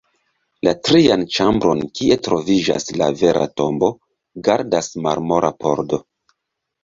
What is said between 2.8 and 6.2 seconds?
la vera tombo, gardas marmora pordo.